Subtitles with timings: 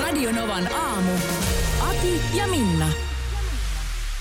[0.00, 1.12] Radio Novan aamu.
[1.80, 2.88] Ati ja Minna.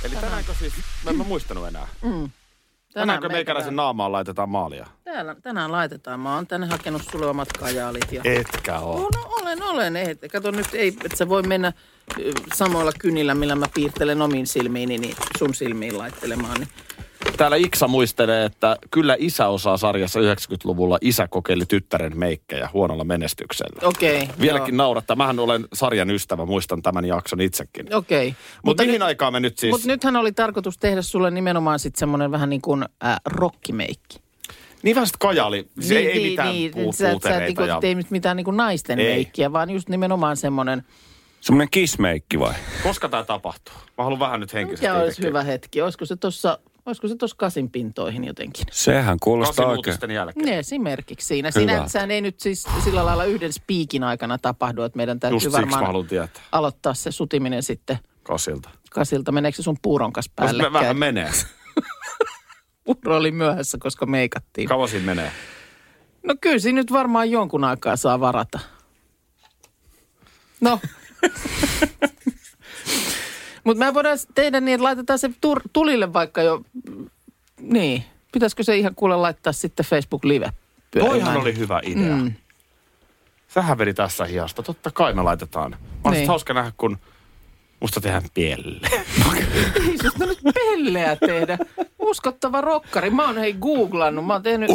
[0.03, 0.73] Eli tänäänkö siis,
[1.03, 1.87] mä en mä muistanut enää.
[2.01, 2.29] Mm.
[2.93, 4.87] Tänäänkö me- meikäläisen naamaan laitetaan maalia?
[5.03, 6.19] Täällä, tänään laitetaan.
[6.19, 8.11] Mä oon tänne hakenut sulle omat kajaalit.
[8.11, 8.21] Ja...
[8.25, 8.95] Etkä oo.
[8.95, 9.95] Oh, no olen, olen.
[9.97, 11.73] Et, kato nyt, ei, että sä voi mennä
[12.53, 16.55] samoilla kynillä, millä mä piirtelen omiin silmiini, niin sun silmiin laittelemaan.
[16.59, 16.69] Niin.
[17.37, 23.87] Täällä Iksa muistelee, että kyllä isä osaa sarjassa 90-luvulla isä kokeili tyttären meikkejä huonolla menestyksellä.
[23.87, 24.21] Okei.
[24.21, 25.15] Okay, Vieläkin naurattaa.
[25.15, 27.95] Mähän olen sarjan ystävä, muistan tämän jakson itsekin.
[27.95, 28.27] Okei.
[28.27, 28.41] Okay.
[28.63, 29.71] Mutta mihin aikaan me nyt siis...
[29.71, 34.19] Mutta nythän oli tarkoitus tehdä sulle nimenomaan sitten semmoinen vähän niin kuin äh, rockimeikki.
[34.83, 35.67] Niin vähän sit kajaali.
[35.79, 37.45] Se ei, ei mitään niin, puu, sä, sä puutereita.
[37.45, 37.79] niinku, ja...
[37.81, 39.13] tee mitään niinku naisten Ei.
[39.13, 40.83] meikkiä, vaan just nimenomaan semmoinen,
[41.41, 42.53] Semmoinen kismeikki vai?
[42.83, 43.73] Koska tämä tapahtuu?
[43.97, 44.87] Mä haluan vähän nyt henkisesti.
[44.87, 45.81] mikä olisi hyvä hetki.
[45.81, 48.65] Olisiko se tuossa Olisiko se tuossa kasin pintoihin jotenkin?
[48.71, 50.11] Sehän kuulostaa oikein.
[50.11, 50.45] jälkeen.
[50.45, 51.51] Ne esimerkiksi siinä.
[51.87, 55.85] Sehän ei nyt siis sillä lailla yhden spiikin aikana tapahdu, että meidän täytyy Just varmaan
[56.51, 58.69] aloittaa se sutiminen sitten Kasilta.
[58.89, 59.31] kasilta.
[59.31, 60.63] Meneekö se sun puuron kanssa päälle?
[60.63, 61.31] me vähän menee.
[62.83, 64.67] Puuro oli myöhässä, koska meikattiin.
[64.67, 65.31] Kauan siinä menee?
[66.23, 68.59] No kyllä siinä nyt varmaan jonkun aikaa saa varata.
[70.61, 70.79] No.
[73.65, 76.61] Mutta me voidaan tehdä niin, että laitetaan se tur- tulille vaikka jo,
[77.61, 78.03] niin.
[78.31, 80.49] Pitäisikö se ihan kuule laittaa sitten Facebook Live?
[80.99, 82.15] Toihan oli hyvä idea.
[82.15, 82.33] Mm.
[83.47, 84.63] Sähän vedi tässä hiasta.
[84.63, 85.75] Totta kai me laitetaan.
[86.03, 86.27] Mä niin.
[86.27, 86.97] Hauska nähdä, kun
[87.79, 88.87] musta tehdään pelle.
[89.89, 91.57] Ei susta nyt pelleä tehdä.
[91.99, 93.09] Uskottava rokkari.
[93.09, 94.25] Mä oon hei googlannut.
[94.25, 94.71] Mä oon tehnyt,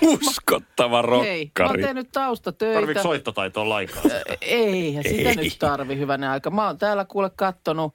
[0.00, 1.82] Uskottava hei, mä oon rokkari.
[1.82, 2.74] tehnyt taustatöitä.
[2.80, 4.04] Tarvitsetko soittotaitoa lainkaan?
[4.40, 5.36] Eihän sitä Ei.
[5.36, 6.50] nyt tarvi hyvänen aika.
[6.50, 7.94] Mä oon täällä kuule kattonut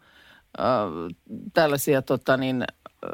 [1.53, 2.63] tällaisia tota niin,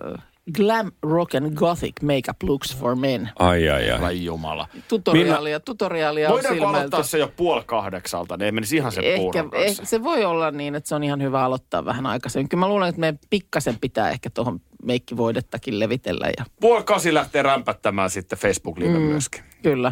[0.06, 0.24] äh,
[0.56, 3.30] glam, rock and gothic makeup looks for men.
[3.40, 4.04] Ai, ai, ai.
[4.04, 4.68] Ai jumala.
[4.88, 6.78] Tutoriaalia, tutoriaalia on Voidaanko silmäilty.
[6.78, 8.38] aloittaa se jo puoli kahdeksalta?
[8.38, 11.22] Ne ei menisi ihan sen Ehkä, ehkä, se voi olla niin, että se on ihan
[11.22, 12.50] hyvä aloittaa vähän aikaisemmin.
[12.50, 16.28] Kyllä mä luulen, että meidän pikkasen pitää ehkä tuohon meikkivoidettakin levitellä.
[16.38, 19.02] Ja, Puoli kasi lähtee rämpättämään sitten Facebook Live mm.
[19.02, 19.44] myöskin.
[19.64, 19.92] kyllä.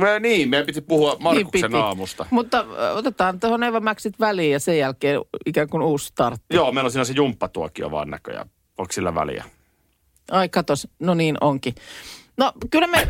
[0.00, 1.82] Me, niin, meidän piti puhua Markuksen Niin piti.
[1.82, 2.26] aamusta.
[2.30, 2.64] Mutta
[2.94, 6.44] otetaan tuohon Eva Maxit väliin ja sen jälkeen ikään kuin uusi startti.
[6.56, 8.50] Joo, meillä on siinä se jumppatuokio vaan näköjään.
[8.78, 9.44] Onko sillä väliä?
[10.30, 11.74] Ai katos, no niin onkin.
[12.36, 13.08] No kyllä me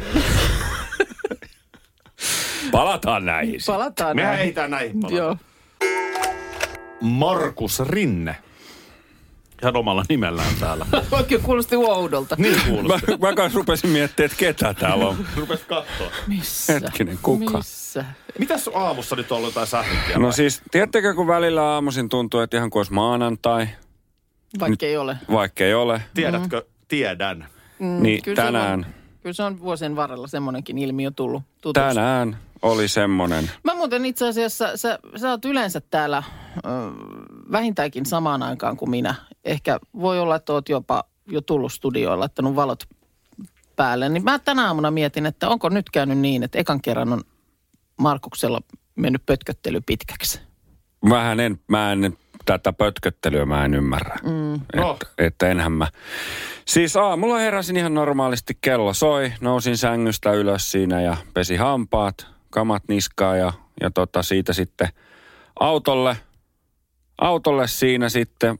[2.72, 3.60] Palataan näihin.
[3.66, 4.42] palataan Mehän näihin.
[4.42, 5.16] ehditään näihin palata.
[5.16, 5.36] Joo.
[7.00, 8.36] Markus Rinne.
[9.62, 10.86] Ihan omalla nimellään täällä.
[11.10, 12.36] Oikein kuulosti oudolta.
[12.38, 13.16] niin Mä, kuulosti.
[13.20, 15.16] mä kanssa rupesin miettimään, että ketä täällä on.
[15.36, 16.10] Rupes katsoa.
[16.26, 16.72] Missä?
[16.72, 17.56] Hetkinen, kuka?
[17.58, 18.04] Missä?
[18.38, 20.18] Mitäs sun aamussa nyt on ollut jotain sählinkiä?
[20.18, 23.68] No siis, tiedättekö, kun välillä aamuisin tuntuu, että ihan kuin olisi maanantai,
[24.60, 25.16] Vaikka ei ole.
[25.32, 26.64] vaikka ei ole, Tiedätkö?
[26.88, 27.46] Tiedän.
[27.78, 28.86] Mm, niin kyllä se tänään, on-
[29.22, 31.88] Kyllä se on vuosien varrella semmoinenkin ilmiö tullut tutuksi.
[31.88, 33.50] tänään oli semmoinen.
[33.64, 36.22] Mä muuten itse asiassa, sä, sä oot yleensä täällä
[36.56, 36.60] ö,
[37.52, 39.14] vähintäänkin samaan aikaan kuin minä.
[39.44, 42.84] Ehkä voi olla, että oot jopa jo tullut studioon, laittanut valot
[43.76, 44.08] päälle.
[44.08, 47.22] Niin mä tänä aamuna mietin, että onko nyt käynyt niin, että ekan kerran on
[47.96, 48.60] Markuksella
[48.94, 50.40] mennyt pötköttely pitkäksi.
[51.08, 54.16] Vähän en, mä en tätä pötköttelyä mä en ymmärrä.
[54.22, 54.60] Mm.
[54.76, 54.92] No.
[54.92, 55.88] Että, että enhän mä.
[56.64, 62.82] Siis aamulla heräsin ihan normaalisti, kello soi, nousin sängystä ylös siinä ja pesi hampaat, kamat
[62.88, 64.88] niskaa ja, ja tota siitä sitten
[65.60, 66.16] autolle,
[67.18, 68.58] autolle siinä sitten.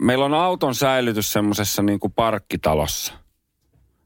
[0.00, 3.12] Meillä on auton säilytys semmoisessa niin kuin parkkitalossa.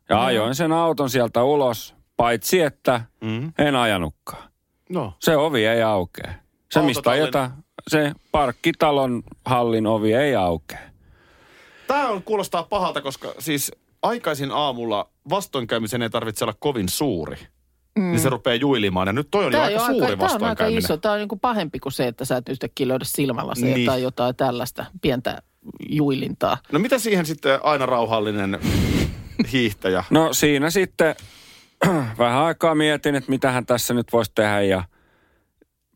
[0.08, 3.52] Ja ajoin sen auton sieltä ulos, paitsi että Mm.
[3.58, 4.42] en ajanutkaan.
[4.90, 5.12] No.
[5.20, 6.34] Se ovi ei aukea.
[6.72, 10.78] Se, mistä ajetaan, se parkkitalon hallin ovi ei aukea.
[11.86, 13.72] Tämä on, kuulostaa pahalta, koska siis
[14.02, 17.36] aikaisin aamulla vastoinkäymisen ei tarvitse olla kovin suuri.
[17.98, 18.02] Mm.
[18.10, 19.06] Niin se rupeaa juilimaan.
[19.06, 20.78] Ja nyt toi on jo aika suuri aika, tämä on aika vastoinkäyminen.
[20.78, 20.96] iso.
[20.96, 23.74] Tämä on niin kuin pahempi kuin se, että sä et yhtäkkiä löydä silmälaseja Niin.
[23.76, 23.86] niin.
[23.86, 25.42] tai jotain tällaista pientä
[25.88, 26.56] juilintaa.
[26.72, 28.58] No mitä siihen sitten aina rauhallinen
[29.52, 30.04] hiihtäjä?
[30.10, 31.14] No siinä sitten
[32.18, 34.84] vähän aikaa mietin, että mitähän tässä nyt voisi tehdä ja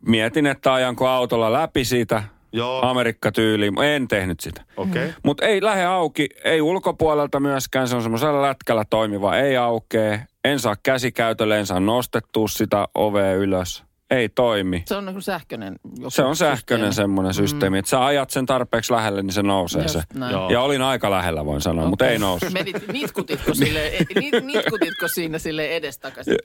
[0.06, 2.23] mietin, että ajanko autolla läpi siitä
[2.53, 3.82] Joo, Amerikka-tyyliin.
[3.82, 4.65] En tehnyt sitä.
[4.76, 5.06] okei.
[5.06, 5.20] Okay.
[5.25, 10.26] Mutta ei lähde auki, ei ulkopuolelta myöskään, se on semmoisella lätkällä toimiva, ei aukee.
[10.44, 13.88] En saa käsikäytölle, en saa nostettua sitä ovea ylös.
[14.10, 14.82] Ei toimi.
[14.87, 16.94] Se on niin sähköinen joku Se on sähköinen systeemi.
[16.94, 20.02] semmoinen systeemi, että sä ajat sen tarpeeksi lähelle, niin se nousee Just se.
[20.14, 20.32] näin.
[20.32, 20.50] Joo.
[20.50, 22.52] Ja olin aika lähellä, voin sanoa, mutta ei noussut.
[22.58, 26.37] Menit, nitkutitko, sille, nit, nitkutitko siinä sille edestakaisin?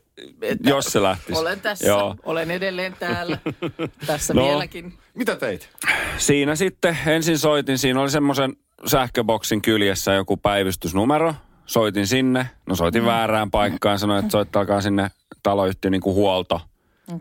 [0.63, 1.39] Jos se lähtisi.
[1.39, 2.15] Olen tässä, Joo.
[2.23, 3.37] olen edelleen täällä,
[4.07, 4.43] tässä No.
[4.47, 4.93] vieläkin.
[5.13, 5.69] Mitä teit?
[6.17, 8.53] Siinä sitten ensin soitin, siinä oli semmoisen
[8.85, 11.33] sähköboksin kyljessä joku päivystysnumero.
[11.65, 15.11] Soitin sinne, no soitin väärään paikkaan, sanoin, että soittakaa sinne
[15.43, 16.61] taloyhtiön niin kuin huolto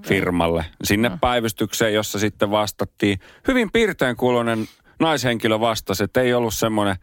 [0.07, 0.65] firmalle.
[0.85, 3.19] Sinne päivystykseen, jossa sitten vastattiin.
[3.49, 4.67] Hyvin piirtein kuulonen
[5.01, 6.97] naishenkilö vastasi, että ei ollut semmoinen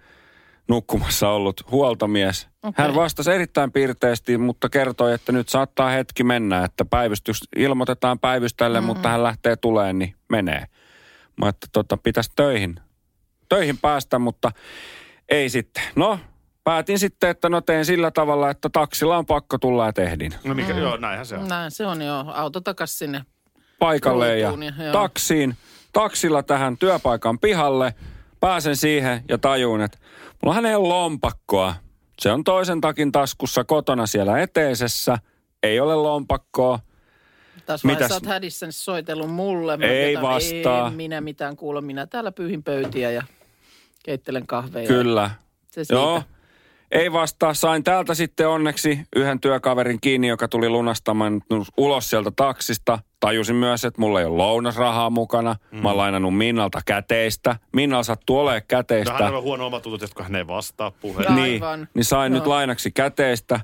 [0.70, 2.48] nukkumassa ollut huoltomies.
[2.64, 2.86] Okei.
[2.86, 8.81] Hän vastasi erittäin piirteesti, mutta kertoi, että nyt saattaa hetki mennä, että päivystys ilmoitetaan päivystäjälle,
[8.81, 10.66] mutta hän lähtee tuleen, niin menee.
[11.42, 12.80] Mä että tota, pitäisi töihin,
[13.50, 14.52] töihin päästä, mutta
[15.30, 15.84] ei sitten.
[15.96, 16.20] No,
[16.69, 20.33] päätin sitten, että no teen sillä tavalla, että taksilla on pakko tulla ja tehdin.
[20.44, 21.48] No mikä, joo, näinhän se on.
[21.48, 22.25] Näin se on jo.
[22.33, 23.25] Auto takas sinne.
[23.80, 24.94] Paikalle ja ja- joo.
[24.94, 25.57] taksiin,
[25.94, 27.94] taksilla tähän työpaikan pihalle.
[28.39, 29.98] Pääsen siihen ja tajuun, että
[30.45, 31.75] mulla ei ole lompakkoa.
[32.19, 35.18] Se on toisen takin taskussa kotona siellä eteisessä.
[35.63, 36.80] Ei ole lompakkoa.
[37.66, 38.21] Tässä vaiheessa Mitäs?
[38.24, 39.77] olet hädissä soitellut mulle.
[39.77, 40.88] Mä Ei jätän- vastaa.
[40.88, 41.81] En minä mitään kuule.
[41.81, 43.24] Minä täällä pyyhin pöytiä ja
[44.04, 44.88] keittelen kahveja.
[44.88, 45.31] Kyllä.
[45.71, 45.94] Se siitä.
[45.94, 46.24] Joo.
[46.91, 47.53] Ei vastaa.
[47.53, 51.41] Sain täältä sitten onneksi yhden työkaverin kiinni, joka tuli lunastamaan
[51.77, 53.00] ulos sieltä taksista.
[53.19, 55.56] Tajusin myös, että mulla ei ole lounasrahaa mukana.
[55.71, 55.81] Mm.
[55.81, 57.56] Mä oon lainannut Minnalta käteistä.
[57.74, 59.13] Minnalla sattuu olemaan käteistä.
[59.13, 61.36] hän on huono omatunto, kun hän ei vastaa puheen.
[61.36, 61.88] niin, Aivan.
[61.94, 62.39] niin sain Joo.
[62.39, 63.59] nyt lainaksi käteistä.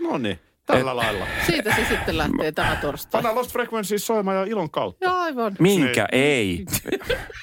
[0.00, 1.26] No niin, tällä lailla.
[1.46, 3.22] Siitä se sitten lähtee tämä torstai.
[3.22, 5.06] Panna Lost Frequency soimaan ja ilon kautta.
[5.06, 5.56] Joo, aivan.
[5.58, 6.64] Minkä ei?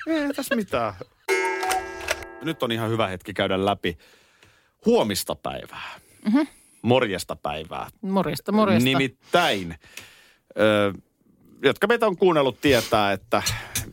[0.08, 0.94] Ei tässä mitään.
[2.42, 3.98] Nyt on ihan hyvä hetki käydä läpi
[4.86, 6.00] huomista päivää.
[6.26, 6.48] Mm-hmm.
[6.82, 7.88] Morjesta päivää.
[8.02, 8.84] Morjesta, morjesta.
[8.84, 9.76] Nimittäin,
[10.60, 10.94] ö,
[11.64, 13.44] jotka meitä on kuunnellut tietää, että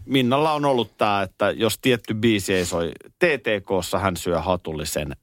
[0.07, 5.17] Minnalla on ollut tämä, että jos tietty biisi ei soi TTKssa, hän syö hatullisen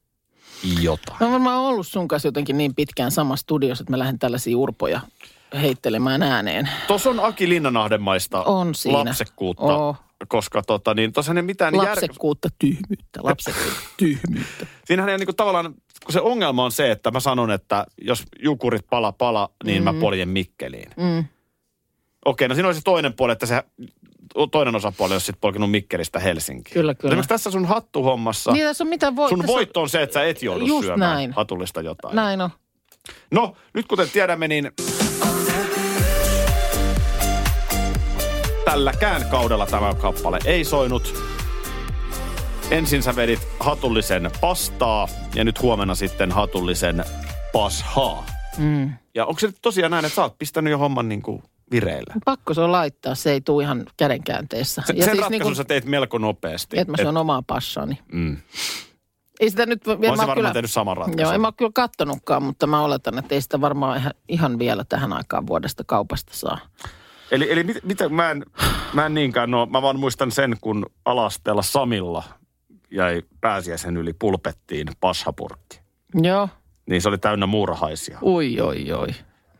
[0.81, 1.17] jotain.
[1.19, 4.57] Mä oon varmaan ollut sun kanssa jotenkin niin pitkään samassa studiossa, että mä lähden tällaisia
[4.57, 4.99] urpoja
[5.61, 6.69] heittelemään ääneen.
[6.87, 8.97] Tuossa on Aki Linnanahdemaista On siinä.
[8.99, 9.95] lapsekkuutta, Oo.
[10.27, 11.85] Koska tota, niin, tuossa ei mitään jär...
[11.85, 14.65] Lapsekkuutta, tyhmyyttä, lapsekkuutta, tyhmyyttä.
[14.85, 15.73] Siinähän ei niinku tavallaan,
[16.05, 19.83] kun se ongelma on se, että mä sanon, että jos jukurit pala pala, niin mm.
[19.83, 20.89] mä poljen Mikkeliin.
[20.97, 21.25] Mm.
[22.25, 23.63] Okei, no siinä olisi toinen puoli, että se
[24.51, 26.73] toinen osapuoli olisi sitten polkenut Mikkelistä Helsinkiin.
[26.73, 27.11] Kyllä, kyllä.
[27.11, 29.29] Esimerkiksi tässä sun hattuhommassa, Niin tässä on mitä voi...
[29.29, 31.31] sun tässä voitto on se, että sä et joudu syömään näin.
[31.31, 32.15] hatullista jotain.
[32.15, 32.49] Näin on.
[33.31, 34.71] No, nyt kuten tiedämme, niin
[38.65, 41.13] tälläkään kaudella tämä kappale ei soinut.
[42.71, 47.03] Ensin sä vedit hatullisen pastaa ja nyt huomenna sitten hatullisen
[47.53, 48.25] pashaa.
[48.57, 48.93] Mm.
[49.15, 52.13] Ja onko se tosiaan näin, että sä oot pistänyt jo homman niin kuin vireille?
[52.25, 54.83] Pakko se on laittaa, se ei tule ihan kädenkäänteessä.
[54.85, 56.79] Se, sen ratkaisun niin sä teit melko nopeasti.
[56.79, 57.99] että mä syön omaa passaani.
[58.11, 58.37] mm.
[59.39, 59.87] Ei sitä nyt...
[59.87, 61.21] mä se varmaan kyllä- tehnyt saman ratkaisun.
[61.21, 64.83] Joo, en mä kyllä kattonutkaan, mutta mä oletan, että ei sitä varmaan ihan, ihan vielä
[64.83, 66.57] tähän aikaan vuodesta kaupasta saa.
[67.33, 68.45] Eli, eli mit, mitä, mä, en,
[68.93, 72.23] mä en niinkään no, mä vaan muistan sen, kun alasteella Samilla
[72.91, 75.79] jäi pääsiäisen yli pulpettiin pashapurkki.
[76.15, 76.49] Joo,
[76.89, 78.19] Niin se oli täynnä muurahaisia.
[78.21, 79.07] ui, oi, oi.
[79.07, 79.15] Sen,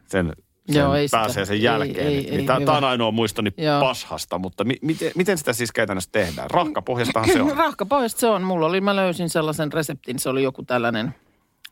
[0.07, 0.33] sen
[0.81, 2.07] Joo, ei sitä- pääsiäisen ei, jälkeen.
[2.07, 2.77] ei, niin, ei, niin Tämä hyvä.
[2.77, 3.79] on ainoa muistoni Joo.
[3.79, 6.51] pashasta, mutta mi, miten, miten sitä siis käytännössä tehdään?
[6.51, 7.57] Rahkapohjastahan se on.
[7.57, 8.43] Rahkapohjasta se on.
[8.43, 11.15] Mulla oli, mä löysin sellaisen reseptin, se oli joku tällainen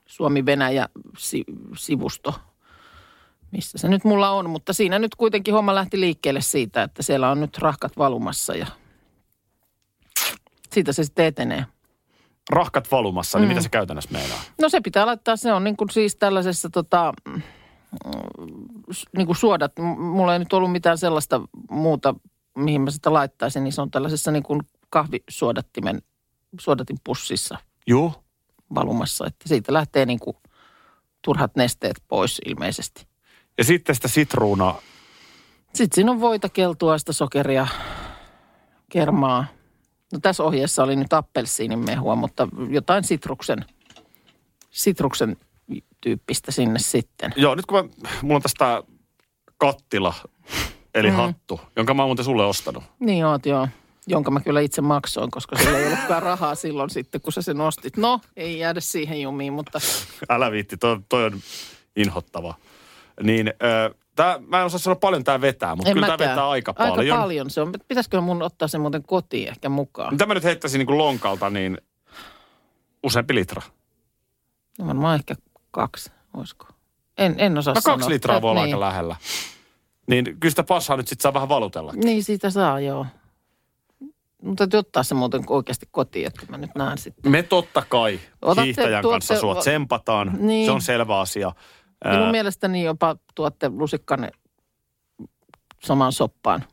[0.05, 2.33] Suomi-Venäjä-sivusto,
[3.51, 4.49] missä se nyt mulla on.
[4.49, 8.67] Mutta siinä nyt kuitenkin homma lähti liikkeelle siitä, että siellä on nyt rahkat valumassa ja
[10.73, 11.65] siitä se sitten etenee.
[12.49, 14.39] Rahkat valumassa, niin mitä se käytännössä meinaa?
[14.61, 17.41] No se pitää laittaa, se on niin kuin siis tällaisessa tota, mm,
[19.17, 19.71] niin kuin suodat.
[19.97, 22.15] Mulla ei nyt ollut mitään sellaista muuta,
[22.57, 26.01] mihin mä sitä laittaisin, niin se on tällaisessa niin kuin kahvisuodattimen,
[26.59, 28.23] suodatin pussissa Joo.
[28.75, 30.37] valumassa, että siitä lähtee niin kuin
[31.21, 33.10] turhat nesteet pois ilmeisesti.
[33.61, 34.81] Ja sitten sitä sitruunaa.
[35.73, 37.67] Sitten siinä on voita, keltuaista, sokeria,
[38.89, 39.45] kermaa.
[40.13, 43.65] No tässä ohjeessa oli nyt appelsiinimehua, mutta jotain sitruksen,
[44.69, 45.37] sitruksen
[46.01, 47.33] tyyppistä sinne sitten.
[47.35, 47.89] Joo, nyt kun mä,
[48.21, 48.83] mulla on tästä
[49.57, 50.13] kattila,
[50.95, 51.15] eli mm.
[51.15, 52.83] hattu, jonka mä oon muuten sulle ostanut.
[52.99, 53.67] Niin oot joo,
[54.07, 57.61] jonka mä kyllä itse maksoin, koska sillä ei ollutkaan rahaa silloin sitten, kun sä sen
[57.61, 57.97] ostit.
[57.97, 59.79] No, ei jäädä siihen jumiin, mutta
[60.29, 61.39] Älä viitti, toi, toi on
[61.95, 62.55] inhottava.
[63.23, 66.29] Niin, äh, tää, mä en osaa sanoa paljon tää vetää, mutta en kyllä tää mäkään.
[66.29, 66.99] vetää aika paljon.
[66.99, 67.71] Aika paljon se on.
[67.87, 70.13] Pitäisikö mun ottaa sen muuten kotiin ehkä mukaan?
[70.13, 71.77] Mitä mä nyt heittäisin niin kuin lonkalta, niin
[73.03, 73.61] useampi litra.
[74.79, 75.35] No varmaan ehkä
[75.71, 76.67] kaksi, olisiko?
[77.17, 77.97] En, en osaa No sanoa.
[77.97, 78.75] kaksi litraa voi olla niin.
[78.75, 79.15] aika lähellä.
[80.07, 81.91] Niin kyllä sitä passaa nyt sitten saa vähän valutella.
[81.95, 83.05] Niin, siitä saa, joo.
[84.43, 87.31] Mutta täytyy ottaa se muuten oikeasti kotiin, että mä nyt näen sitten.
[87.31, 90.31] Me totta kai Otatte- hiihtäjän tuotte- kanssa sua tsempataan.
[90.39, 90.65] Niin.
[90.65, 91.51] Se on selvä asia.
[92.05, 94.31] Minun Ää, mielestäni jopa tuotte lusikkanne
[95.83, 96.63] samaan soppaan.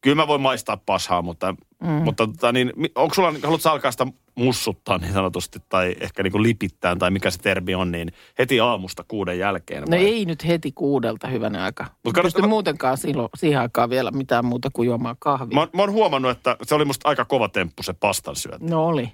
[0.00, 1.88] Kyllä mä voin maistaa pashaa, mutta, mm.
[1.88, 6.42] mutta tota, niin, onko sulla, haluatko alkaa sitä mussuttaa niin sanotusti, tai ehkä niin kuin
[6.42, 9.82] lipittää, tai mikä se termi on, niin heti aamusta kuuden jälkeen?
[9.82, 9.98] No vai?
[10.06, 11.82] ei nyt heti kuudelta hyvänä aika.
[11.84, 15.54] Mut Mut kannattaa- pysty muutenkaan silloin, siihen aikaan vielä mitään muuta kuin juomaan kahvia.
[15.54, 18.58] Mä, mä oon huomannut, että se oli musta aika kova temppu se pastan syötä.
[18.70, 19.12] No oli.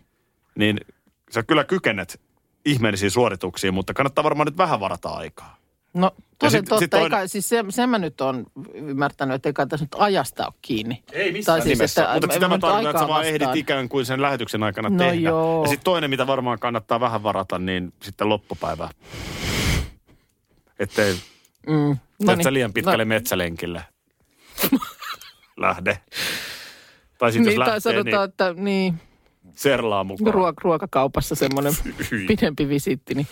[0.59, 0.81] Niin
[1.31, 2.21] sä kyllä kykenet
[2.71, 5.57] ihmeellisiin suorituksiin, mutta kannattaa varmaan nyt vähän varata aikaa.
[5.95, 9.49] No toden sit- totta, sit toinen- eikä, siis se, sen mä nyt on ymmärtänyt, että
[9.49, 11.03] eikä tässä nyt ajasta ole kiinni.
[11.13, 12.03] Ei missään Tai siis, nimessä.
[12.03, 14.99] että- Mutta sitä mä tarkoitan, että sä vaan ehdit ikään kuin sen lähetyksen aikana No
[14.99, 15.15] tehdä.
[15.15, 15.63] joo.
[15.63, 18.89] Ja sitten toinen, mitä varmaan kannattaa vähän varata, niin sitten loppupäivä.
[20.79, 21.15] Ettei
[21.67, 21.97] Mm.
[22.23, 22.55] no niin.
[22.55, 23.09] liian pitkälle no.
[23.09, 23.85] metsälenkille
[25.57, 25.99] lähde.
[27.19, 29.01] Tai sitten Niin, jos tai lähtee, sanotaan, niin että niin,
[29.59, 30.35] serlaa mukaan.
[30.35, 31.73] ruok- ruokakaupassa semmoinen
[32.29, 33.15] pidempi visiitti.
[33.15, 33.27] Niin.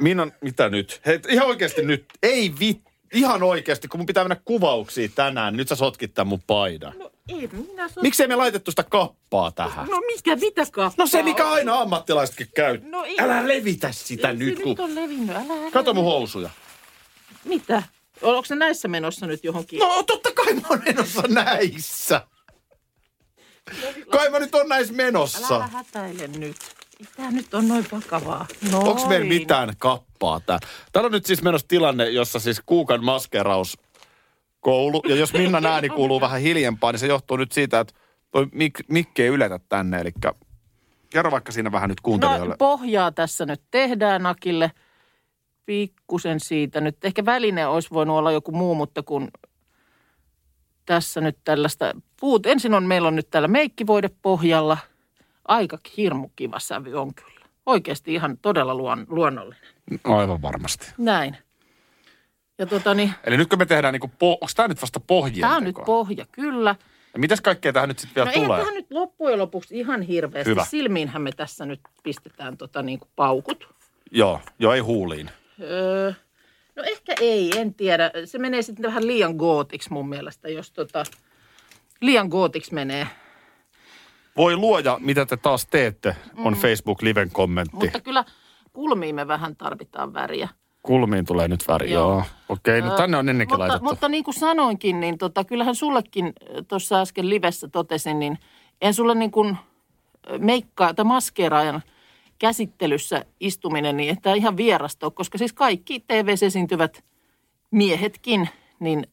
[0.00, 1.00] Minna, mitä nyt?
[1.06, 2.04] Hei, ihan oikeasti nyt.
[2.22, 2.80] Ei vi,
[3.14, 5.56] ihan oikeasti, kun mun pitää mennä kuvauksiin tänään.
[5.56, 6.92] Nyt sä sotkit tämän mun paidan.
[6.98, 8.00] No ei, minä so...
[8.00, 9.86] Miksei me laitettu sitä kappaa tähän?
[9.86, 10.92] No mikä, mitä kappaa?
[10.98, 12.78] No se, mikä aina ammattilaisetkin käy.
[12.82, 14.70] No ei- Älä levitä sitä Ei nyt, se kun...
[14.70, 15.70] nyt on levinnyt, älä, älä.
[15.70, 16.50] Kato mun housuja.
[17.44, 17.82] Mitä?
[18.22, 19.78] Onko se näissä menossa nyt johonkin?
[19.78, 22.26] No totta kai mä oon menossa näissä.
[24.10, 25.56] Kai mä nyt on näissä menossa.
[25.56, 26.56] älä hätäile nyt.
[27.16, 28.46] Tää nyt on noin vakavaa.
[28.72, 28.88] Noin.
[28.88, 30.58] Onko meillä mitään kappaa tää?
[30.92, 33.78] Täällä on nyt siis menossa tilanne, jossa siis Kuukan maskeraus
[34.60, 35.02] koulu.
[35.08, 37.94] Ja jos Minnan ääni kuuluu vähän hiljempaa, niin se johtuu nyt siitä, että
[38.30, 40.00] toi mik, mikki ei yletä tänne.
[40.00, 40.12] Eli
[41.10, 42.48] kerro vaikka siinä vähän nyt kuuntelijoille.
[42.48, 44.70] No pohjaa tässä nyt tehdään Akille.
[45.66, 47.04] Pikkusen siitä nyt.
[47.04, 49.28] Ehkä väline olisi voinut olla joku muu, mutta kun
[50.86, 52.46] tässä nyt tällaista puut.
[52.46, 54.78] Ensin on, meillä on nyt täällä meikkivoide pohjalla.
[55.48, 57.32] Aika hirmu kiva sävy on kyllä.
[57.66, 59.62] Oikeasti ihan todella luon, luonnollinen.
[60.04, 60.92] Aivan varmasti.
[60.98, 61.36] Näin.
[62.58, 65.56] Ja tota niin, Eli nytkö me tehdään niinku, po- onko tää nyt vasta pohjien tämä
[65.56, 66.74] on nyt pohja, kyllä.
[67.12, 68.58] Ja mitäs kaikkea tähän nyt sitten vielä No tulee?
[68.60, 70.50] tähän nyt loppujen lopuksi ihan hirveästi.
[70.50, 70.64] Hyvä.
[70.64, 73.68] Silmiinhän me tässä nyt pistetään tota niin kuin paukut.
[74.10, 75.30] Joo, joo, ei huuliin.
[75.60, 76.12] Öö,
[76.76, 78.10] no ehkä ei, en tiedä.
[78.24, 81.04] Se menee sitten vähän liian gootiksi mun mielestä, jos tota,
[82.00, 83.06] liian gootiksi menee.
[84.36, 87.76] Voi luoja, mitä te taas teette, on Facebook Liven kommentti.
[87.76, 87.82] Mm.
[87.82, 88.24] Mutta kyllä
[88.72, 90.48] kulmiin me vähän tarvitaan väriä.
[90.82, 92.10] Kulmiin tulee nyt väri, Joo.
[92.10, 92.22] joo.
[92.48, 93.84] Okei, no Öö, tänne on ennenkin mutta, laitettu.
[93.84, 96.32] mutta niin kuin sanoinkin, niin tota, kyllähän sullekin
[96.68, 98.38] tuossa äsken livessä totesin, niin
[98.80, 99.56] en sulle niin kuin
[100.38, 101.82] meikkaa tai maskeeraajan
[102.42, 107.04] käsittelyssä istuminen, niin että ihan vierasta ole, koska siis kaikki TV-esiintyvät
[107.70, 108.48] miehetkin,
[108.80, 109.06] niin,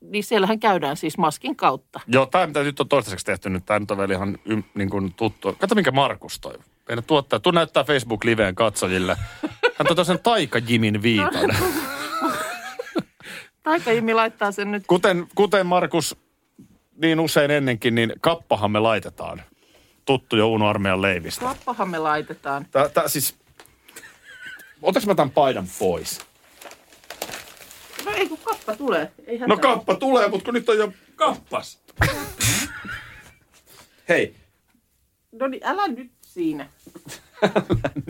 [0.00, 2.00] niin siellähän käydään siis maskin kautta.
[2.06, 4.90] Joo, tämä mitä nyt on toistaiseksi tehty nyt, tämä nyt on vielä ihan ym, niin
[4.90, 5.56] kuin tuttu.
[5.58, 6.54] Kato minkä Markus toi.
[6.88, 9.16] Meidän tuottaa, tuu näyttää Facebook Liveen katsojille.
[9.78, 11.50] Hän tuota sen Taika Jimin viitan.
[13.62, 14.84] Taika Jimi laittaa sen nyt.
[14.86, 16.16] Kuten, kuten Markus
[17.02, 19.42] niin usein ennenkin, niin kappahan me laitetaan.
[20.06, 21.40] Tuttu jo Uno Armeijan leivistä.
[21.40, 22.66] Kappahan me laitetaan.
[22.70, 23.34] Tää, tää siis...
[24.82, 26.20] Otaks mä tämän paidan pois?
[28.04, 29.12] No ei kun kappa tulee.
[29.26, 29.56] Ei No hätää.
[29.74, 31.78] kappa tulee, mutta kun nyt on jo kappas.
[34.08, 34.34] Hei,
[35.32, 36.68] No niin, älä nyt siinä.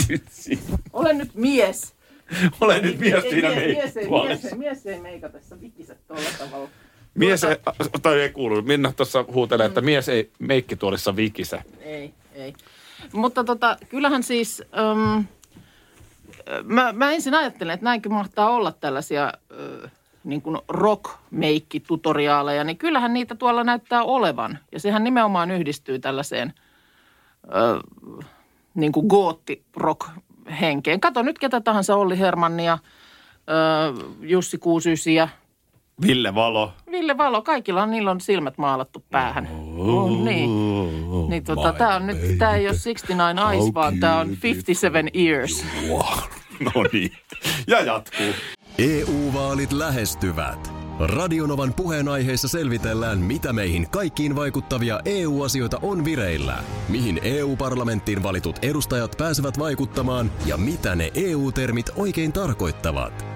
[0.09, 0.63] nyt siinä.
[0.93, 1.95] Ole nyt mies.
[2.61, 4.49] Ole nyt mies Ei, siinä mies, mies, ei, mies, meikkuolessa.
[4.49, 6.69] ei, mies ei meika tässä vikiset tuolla tavalla.
[7.17, 7.57] Mies ei,
[8.03, 8.63] tai ei kuulu.
[8.63, 11.63] Minna tuossa huutelee, että mies ei meikkituolissa vikise.
[11.81, 12.55] Ei, ei.
[13.13, 15.25] Mutta tota, kyllähän siis, äm,
[16.65, 19.91] mä, mä ensin ajattelen, että näinkö mahtaa olla tällaisia äh,
[20.25, 24.59] niin kuin rock-meikki-tutoriaaleja, niin kyllähän niitä tuolla näyttää olevan.
[24.73, 26.55] Ja sehän nimenomaan yhdistyy tällaiseen
[27.45, 27.81] äh,
[28.75, 31.01] niin kuin gootti-rock-henkeen.
[31.01, 32.79] Kato nyt ketä tahansa, Olli Hermannia,
[34.21, 35.29] Jussi Kuusysiä,
[36.03, 36.73] Ville Valo.
[36.91, 39.49] Ville Valo, kaikilla on, niillä on silmät maalattu päähän.
[39.77, 40.51] On niin.
[41.29, 45.65] Niin tota, tää on nyt, tää ei ole 69 Eyes, vaan tää on 57 Years.
[46.61, 47.13] No niin.
[47.67, 48.27] Ja jatkuu.
[48.79, 50.73] EU-vaalit lähestyvät.
[51.01, 59.59] Radionovan puheenaiheessa selvitellään, mitä meihin kaikkiin vaikuttavia EU-asioita on vireillä, mihin EU-parlamenttiin valitut edustajat pääsevät
[59.59, 63.36] vaikuttamaan ja mitä ne EU-termit oikein tarkoittavat.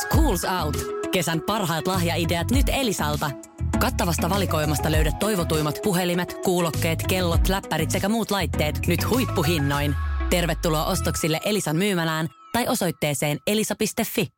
[0.00, 0.76] Schools Out.
[1.12, 3.30] Kesän parhaat lahjaideat nyt Elisalta.
[3.78, 9.94] Kattavasta valikoimasta löydät toivotuimmat puhelimet, kuulokkeet, kellot, läppärit sekä muut laitteet nyt huippuhinnoin.
[10.30, 14.28] Tervetuloa ostoksille Elisan myymälään tai osoitteeseen elisa.fi.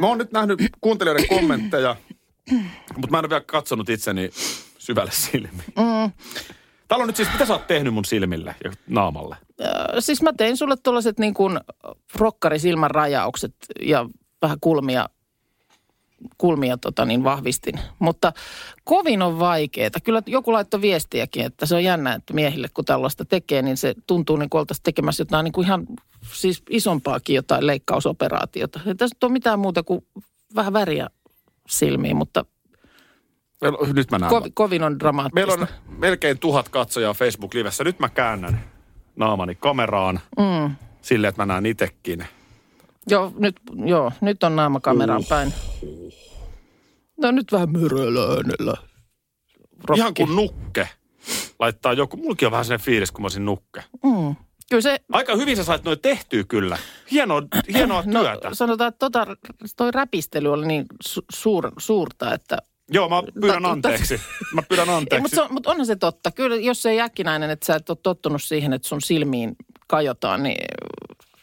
[0.00, 1.96] Mä oon nyt nähnyt kuuntelijoiden kommentteja,
[2.96, 4.30] mutta mä en ole vielä katsonut itseni
[4.78, 5.64] syvälle silmiin.
[5.76, 6.12] Mm.
[6.88, 9.36] Täällä on nyt siis, mitä sä oot tehnyt mun silmille ja naamalle?
[9.98, 11.60] Siis mä tein sulle tuollaiset niin kuin
[12.14, 14.08] rokkarisilmän rajaukset ja
[14.42, 15.08] vähän kulmia,
[16.38, 17.80] kulmia tota niin vahvistin.
[17.98, 18.32] Mutta
[18.84, 19.90] kovin on vaikeaa.
[20.04, 23.94] Kyllä joku laittoi viestiäkin, että se on jännä, että miehille kun tällaista tekee, niin se
[24.06, 25.86] tuntuu niin kuin oltaisiin tekemässä jotain niin kuin ihan
[26.32, 28.80] siis isompaakin jotain leikkausoperaatiota.
[28.86, 30.06] Ei tässä ole mitään muuta kuin
[30.54, 31.08] vähän väriä
[31.68, 32.53] silmiin, mutta on-
[33.92, 34.30] Nyt mä näen.
[34.30, 35.34] ko, kovin on dramaattista.
[35.34, 35.66] Meillä on
[35.98, 37.84] melkein tuhat katsojaa Facebook-livessä.
[37.84, 38.60] Nyt mä käännän
[39.16, 40.74] naamani kameraan Mm.
[41.02, 42.26] silleen, että mä näen itekin.
[43.06, 45.28] Joo, nyt, joo, nyt on naama kameraan Uh.
[45.28, 45.52] päin.
[47.22, 47.68] No nyt vähän
[48.36, 48.74] äänellä.
[49.84, 50.00] Rokki.
[50.00, 50.88] Ihan kuin nukke.
[51.58, 52.16] Laittaa joku.
[52.16, 53.84] Mulki on vähän sellainen fiilis, kun mä olisin nukke.
[54.04, 54.36] Mm.
[54.70, 56.78] Kyllä se, Aika hyvin sä sait noin tehtyä kyllä.
[57.10, 57.42] Hienoa,
[57.72, 58.54] hienoa no työtä.
[58.54, 59.26] sanotaan, että tota,
[59.76, 62.58] toi räpistely oli niin su- suur, suurta, että...
[62.90, 64.20] Joo, mä pyydän anteeksi.
[64.54, 65.22] Mä pyydän anteeksi.
[65.22, 66.30] mutta, on, mutta onhan se totta.
[66.30, 70.42] Kyllä jos se ei äkkinäinen, että sä et ole tottunut siihen, että sun silmiin kajotaan,
[70.42, 70.64] niin...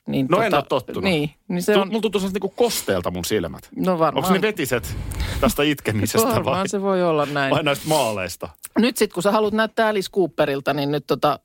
[0.07, 1.03] niin No en ole tottunut.
[1.03, 1.88] Niin, niin se on...
[1.88, 3.69] Mulla tuntuu niinku kosteelta mun silmät.
[3.75, 4.25] No varmaan.
[4.25, 4.95] Onko ne vetiset
[5.41, 7.55] tästä itkemisestä vai, Varmaan se voi olla näin.
[7.55, 8.50] vai näistä maaleista?
[8.79, 11.39] Nyt sitten, kun sä haluat näyttää Alice Cooperilta, niin nyt tota,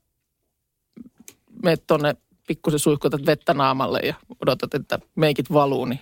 [1.63, 2.15] meet tonne
[2.47, 5.99] pikkusen suihkutat vettä naamalle ja odotat, että meikit valuu, niin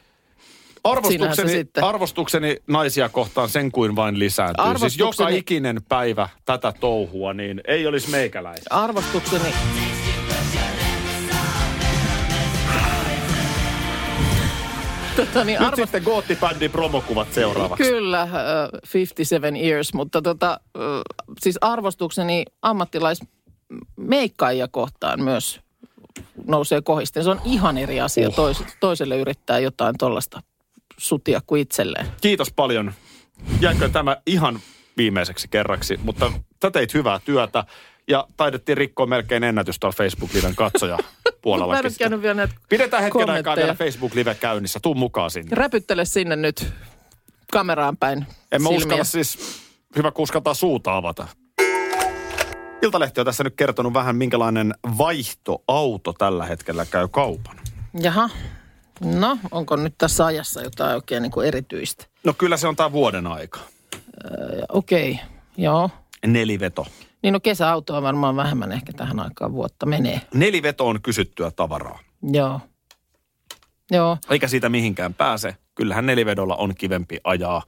[0.85, 4.65] Arvostukseni, arvostukseni naisia kohtaan sen kuin vain lisääntyy.
[4.77, 8.75] Siis joka Arvostukseni- ikinen päivä tätä touhua, niin ei olisi meikäläistä.
[8.75, 9.53] arvostukseni...
[15.15, 15.81] Tota, niin Nyt arvost...
[15.83, 17.83] sitten goottibändin promokuvat seuraavaksi.
[17.83, 18.29] Kyllä, äh,
[18.93, 20.83] 57 years, mutta tota, äh,
[21.39, 25.59] siis arvostukseni ammattilaismeikkaajia kohtaan myös
[26.47, 27.23] nousee kohisten.
[27.23, 28.35] Se on ihan eri asia Uh.
[28.35, 30.41] tois, toiselle yrittää jotain tuollaista
[30.97, 32.07] sutia kuin itselleen.
[32.21, 32.93] Kiitos paljon.
[33.61, 34.59] Jääkö tämä ihan
[34.97, 36.31] viimeiseksi kerraksi, mutta
[36.61, 37.63] sä teit hyvää työtä
[38.07, 41.79] ja taidettiin rikkoa melkein ennätys tuolla Facebook-liven katsoja Mä puolella.
[41.79, 44.79] en ole käynyt vielä näitä Pidetään hetken aikaa vielä Facebook-live käynnissä.
[44.79, 45.55] Tuu mukaan sinne.
[45.55, 46.73] Räpyttele sinne nyt
[47.51, 49.61] kameraan päin En mä uskalla siis,
[49.97, 51.27] hyvä kun uskaltaa suuta avata.
[52.81, 57.57] Iltalehti on tässä nyt kertonut vähän, minkälainen vaihtoauto tällä hetkellä käy kaupan.
[58.01, 58.29] Jaha.
[59.01, 62.05] No, onko nyt tässä ajassa jotain oikein niin kuin erityistä?
[62.23, 63.59] No kyllä se on tämä vuoden aika.
[64.57, 65.25] Ja, Okei, okay.
[65.57, 65.89] joo.
[66.27, 66.87] Neliveto.
[67.23, 70.21] Niin no kesäautoa varmaan vähemmän ehkä tähän aikaan vuotta menee.
[70.33, 71.99] Neliveto on kysyttyä tavaraa.
[72.31, 72.59] Joo.
[73.91, 75.55] Joo, Eikä siitä mihinkään pääse.
[75.75, 77.63] Kyllähän nelivedolla on kivempi ajaa.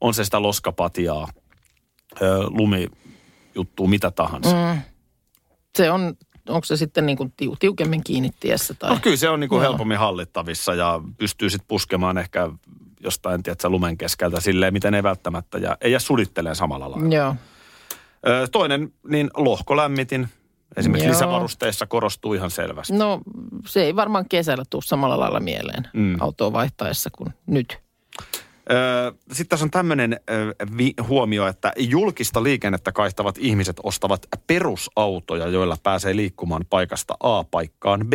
[0.00, 1.28] On se sitä loskapatiaa,
[2.48, 4.56] lumijuttua, mitä tahansa.
[4.56, 4.80] Mm.
[5.76, 6.14] se on,
[6.50, 8.90] onko se sitten niin kuin tiu, tiukemmin kiinni tiessä tai...
[8.90, 9.62] No kyllä se on niinku Joo.
[9.62, 12.50] helpommin hallittavissa ja pystyy sitten puskemaan ehkä
[13.00, 17.14] jostain, tiedätkö, lumen keskeltä silleen, miten ei välttämättä ja ei jää sudittelee samalla lailla.
[17.14, 17.34] Joo.
[18.28, 20.28] Ö, toinen, niin lohkolämmitin.
[20.76, 21.12] Esimerkiksi Joo.
[21.12, 22.92] lisävarusteissa korostuu ihan selvästi.
[22.92, 23.20] No
[23.66, 26.16] se ei varmaan kesällä tule samalla lailla mieleen mm.
[26.20, 27.78] autoa vaihtaessa kuin nyt.
[29.32, 30.20] Sitten tässä on tämmöinen
[31.08, 38.12] huomio, että julkista liikennettä kaihtavat ihmiset ostavat perusautoja, joilla pääsee liikkumaan paikasta A paikkaan B.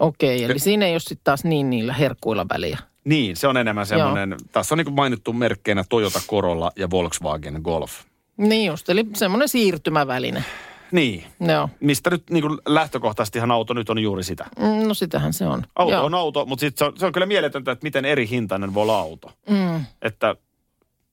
[0.00, 2.78] Okei, eli siinä ei ole sitten taas niin niillä herkkuilla väliä.
[3.04, 7.60] Niin, se on enemmän semmoinen, tässä on niin kuin mainittu merkkeinä Toyota Corolla ja Volkswagen
[7.64, 7.92] Golf.
[8.36, 10.44] Niin just, eli semmoinen siirtymäväline.
[10.92, 11.68] Niin, Joo.
[11.80, 14.46] mistä nyt niin kuin lähtökohtaisesti ihan auto nyt on juuri sitä.
[14.58, 15.62] Mm, No sitähän se on.
[15.76, 16.04] Auto Joo.
[16.04, 18.82] on auto, mutta sit se, on, se on kyllä mieletöntä, että miten eri hintainen voi
[18.82, 19.32] olla auto.
[19.50, 20.36] Mm, Että,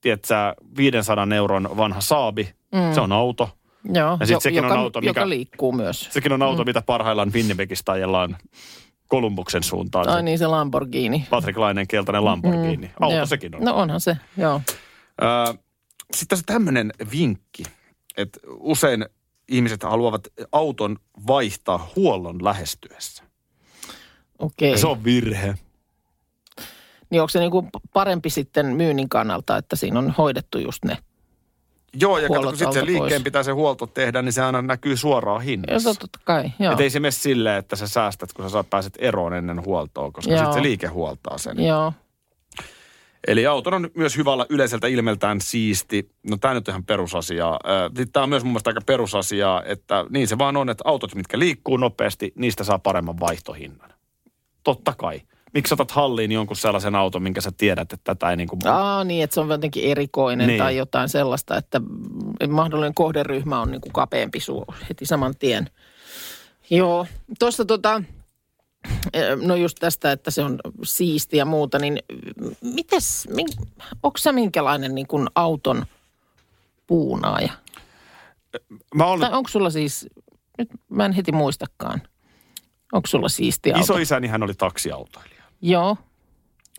[0.01, 2.93] tiedätkö sä, 500 euron vanha Saabi, Mm.
[2.93, 3.49] se on auto.
[3.93, 6.07] joo, Ja sit jo- sekin on joka, auto, mikä- joka liikkuu myös.
[6.11, 6.67] Sekin on auto, mm.
[6.69, 8.37] mitä parhaillaan Winnipegistä ajellaan
[9.07, 10.09] Kolumbuksen suuntaan.
[10.09, 11.27] Ai niin, se Lamborghini.
[11.29, 12.91] Patrick Lainen keltainen Lamborghini.
[12.99, 13.25] Auto Joo.
[13.25, 13.63] sekin on.
[13.63, 14.61] No onhan se, joo.
[16.13, 17.63] Sitten tässä tämmöinen vinkki,
[18.17, 19.05] että usein
[19.49, 23.23] ihmiset haluavat auton vaihtaa huollon lähestyessä.
[24.39, 24.71] Okei.
[24.71, 25.55] Ja se on virhe.
[27.09, 30.97] Niin onko se niinku parempi sitten myynnin kannalta, että siinä on hoidettu just ne?
[31.99, 33.23] Joo, ja kato, kun sitten se liikkeen pois.
[33.23, 35.93] pitää se huolto tehdä, niin se aina näkyy suoraan hinnassa.
[35.99, 36.71] totta kai, joo.
[36.71, 40.11] Että ei se mene silleen, että sä säästät, kun sä saa- pääset eroon ennen huoltoa,
[40.11, 40.39] koska Joo.
[40.39, 41.63] sitten se liike huoltaa sen.
[41.65, 41.93] Joo.
[43.27, 46.09] Eli auton on myös hyvä olla yleiseltä ilmeltään siisti.
[46.29, 47.59] No tämä nyt on ihan perusasiaa.
[48.13, 51.39] Tämä on myös mun mielestä aika perusasiaa, että niin se vaan on, että autot, mitkä
[51.39, 53.89] liikkuu nopeasti, niistä saa paremman vaihtohinnan.
[54.63, 55.21] Totta kai.
[55.53, 58.67] Miksi otat halliin jonkun sellaisen auton, minkä sä tiedät, että tätä ei niin kuin...
[58.67, 60.57] Aa, niin, että se on jotenkin erikoinen Niin.
[60.57, 61.81] tai jotain sellaista, että
[62.49, 65.69] mahdollinen kohderyhmä on niin kuin kapeampi suu heti saman tien.
[66.69, 67.07] Joo,
[67.39, 68.03] tuossa tota,
[69.41, 71.99] no just tästä, että se on siisti ja muuta, niin
[72.61, 73.47] mites, min,
[74.03, 75.85] onko sä minkälainen niin kuin auton
[76.87, 77.53] puunaaja?
[78.95, 80.07] Mä olen Tai onko sulla siis,
[80.57, 82.01] nyt mä en heti muistakaan,
[82.93, 83.83] onko sulla siisti auto?
[83.83, 85.43] Isoisäni hän oli taksiautoilija.
[85.61, 85.97] Joo,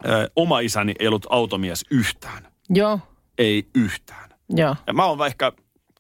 [0.07, 2.49] Ö, oma isäni ei ollut automies yhtään.
[2.71, 3.01] joo,
[3.38, 4.31] Ei yhtään.
[4.49, 5.53] joo, Ja mä oon ehkä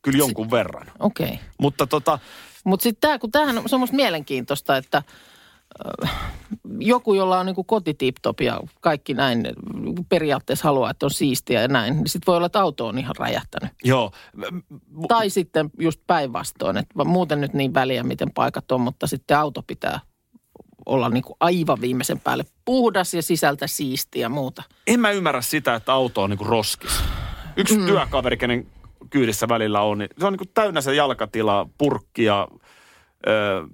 [0.02, 0.86] kyllä jonkun verran.
[0.98, 1.26] okei.
[1.26, 1.38] Okay.
[1.58, 2.18] Mutta tota,
[2.64, 5.02] Mutta sitten tämä, kun tämähän on, se on musta mielenkiintoista, että
[6.78, 9.48] joku, jolla on niinku koti tip-top ja kaikki näin
[10.08, 13.14] periaatteessa haluaa, että on siistiä ja näin, niin sitten voi olla, että auto on ihan
[13.18, 13.72] räjähtänyt.
[13.84, 14.12] joo.
[15.08, 19.62] Tai sitten just päinvastoin, että muuten nyt niin väliä, miten paikat on, mutta sitten auto
[19.62, 20.00] pitää
[20.86, 24.62] olla niinku aivan viimeisen päälle puhdas ja sisältä siistiä ja muuta.
[24.86, 26.90] En mä ymmärrä sitä, että auto on niinku roskis.
[27.56, 27.86] Yksi mm.
[27.86, 28.66] työkaveri, kenen
[29.10, 32.48] kyydissä välillä on, niin se on niinku täynnä se jalkatila, purkkia,
[33.26, 33.66] ö,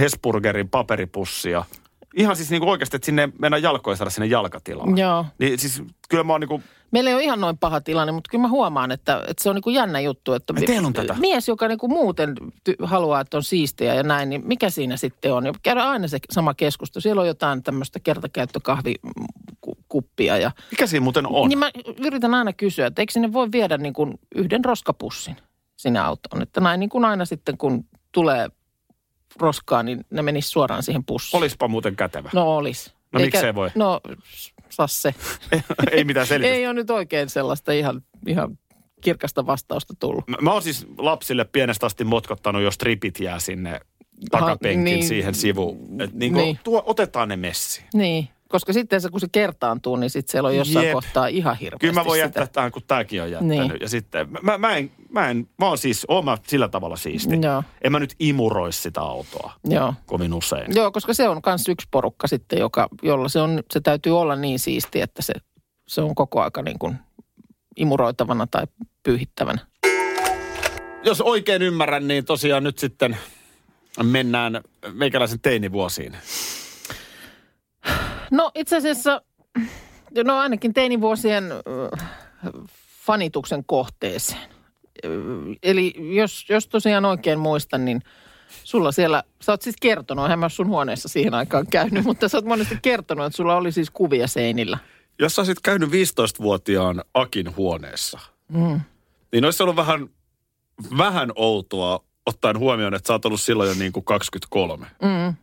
[0.00, 1.64] Hesburgerin paperipussia.
[2.14, 4.98] Ihan siis niinku oikeasti, että sinne mennään jalkoja saada sinne jalkatilaan.
[4.98, 5.26] Joo.
[5.38, 6.62] Niin siis kyllä mä oon niinku,
[6.94, 9.54] Meillä ei ole ihan noin paha tilanne, mutta kyllä mä huomaan, että, että se on
[9.54, 10.32] niin kuin jännä juttu.
[10.32, 11.16] Että Ai, teillä on tätä?
[11.20, 12.34] Mies, joka niin kuin muuten
[12.70, 15.46] ty- haluaa, että on siistiä ja näin, niin mikä siinä sitten on?
[15.46, 17.00] Ja käydään aina se sama keskustelu.
[17.00, 20.38] Siellä on jotain tämmöistä kertakäyttökahvikuppia.
[20.38, 21.48] Ja, mikä siinä muuten on?
[21.48, 25.36] niin mä yritän aina kysyä, että eikö sinne voi viedä niin kuin yhden roskapussin
[25.76, 26.42] sinne autoon?
[26.42, 28.48] Että näin niin kuin aina sitten, kun tulee
[29.40, 31.38] roskaa, niin ne menisi suoraan siihen pussiin.
[31.38, 32.30] Olispa muuten kätevä.
[32.34, 32.94] No olis.
[33.12, 33.70] No miksei voi?
[33.74, 34.00] No,
[34.68, 35.14] saa se.
[35.92, 36.56] ei mitään selitystä.
[36.56, 38.58] Ei ole nyt oikein sellaista ihan, ihan
[39.00, 40.28] kirkasta vastausta tullut.
[40.28, 43.80] Mä, mä oon siis lapsille pienestä asti motkottanut, jos tripit jää sinne
[44.30, 45.06] takapenkin niin.
[45.06, 46.00] siihen sivuun.
[46.00, 46.58] Et niinku, Niin.
[46.64, 47.86] tuo, otetaan ne messiin.
[47.94, 50.92] Niin, koska sitten se, kun se kertaantuu, niin sitten siellä on jossain Jep.
[50.92, 52.26] kohtaa ihan hirveästi Kyllä mä voin sitä.
[52.26, 53.58] jättää tähän, kun tääkin on jättänyt.
[53.58, 53.76] Niin.
[53.80, 57.38] Ja sitten, mä, mä, en, mä en, mä oon siis, oon mä sillä tavalla siisti.
[57.42, 57.62] Joo.
[57.82, 59.94] En mä nyt imuroi sitä autoa Joo.
[60.06, 60.74] kovin usein.
[60.74, 64.36] Joo, koska se on myös yksi porukka sitten, joka, jolla se, on, se täytyy olla
[64.36, 65.34] niin siisti, että se,
[65.88, 66.96] se on koko aika niin kuin
[67.76, 68.66] imuroitavana tai
[69.02, 69.66] pyyhittävänä.
[71.04, 73.16] Jos oikein ymmärrän, niin tosiaan nyt sitten
[74.02, 74.60] mennään
[74.92, 76.16] meikäläisen teinivuosiin.
[78.30, 79.22] No itse asiassa,
[80.24, 81.44] no ainakin teinivuosien
[83.04, 84.54] fanituksen kohteeseen.
[85.62, 88.02] Eli jos, jos tosiaan oikein muistan, niin
[88.64, 92.38] sulla siellä, sä oot siis kertonut, eihän mä sun huoneessa siihen aikaan käynyt, mutta sä
[92.38, 94.78] oot monesti kertonut, että sulla oli siis kuvia seinillä.
[95.18, 98.80] Jos sä olisit käynyt 15-vuotiaan Akin huoneessa, mm.
[99.32, 100.08] niin olisi ollut vähän,
[100.98, 104.86] vähän outoa ottaen huomioon, että sä oot ollut silloin jo niin kuin 23.
[105.02, 105.34] Mm,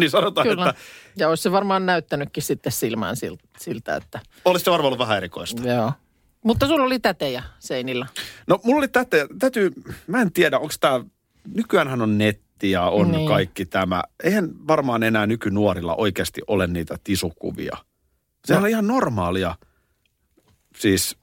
[0.00, 0.68] niin sanotaan, kyllä.
[0.70, 0.82] että
[1.16, 5.16] Ja olisi se varmaan näyttänytkin sitten silmään sil- siltä, että olisi se varmaan ollut vähän
[5.16, 5.62] erikoista.
[5.68, 5.92] joo.
[6.44, 8.06] Mutta sulla oli tätejä seinillä.
[8.46, 9.70] No mulla oli tätä, täytyy,
[10.06, 11.04] mä en tiedä, onko tämä,
[11.54, 13.28] nykyäänhän on netti ja on Niin.
[13.28, 14.02] kaikki tämä.
[14.24, 17.76] Eihän varmaan enää nykynuorilla oikeasti ole niitä tisukuvia.
[18.46, 18.60] Se No.
[18.60, 19.54] oli ihan normaalia,
[20.78, 21.16] siis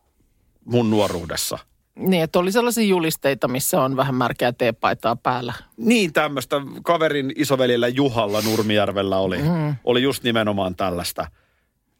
[0.66, 1.58] mun nuoruudessa.
[1.98, 5.54] Niin, että oli sellaisia julisteita, missä on vähän märkää teepaitaa päällä.
[5.78, 9.76] Niin tämmöistä kaverin isoveljellä Juhalla Nurmijärvellä oli, mm.
[9.84, 11.28] oli just nimenomaan tällaista.